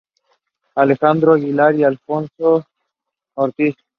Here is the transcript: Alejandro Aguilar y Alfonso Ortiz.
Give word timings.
Alejandro 0.73 1.33
Aguilar 1.33 1.75
y 1.75 1.83
Alfonso 1.83 2.65
Ortiz. 3.35 3.75